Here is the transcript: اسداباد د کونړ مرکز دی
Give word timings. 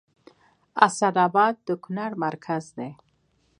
اسداباد 0.85 1.53
د 1.67 1.69
کونړ 1.83 2.11
مرکز 2.25 2.63
دی 2.77 2.89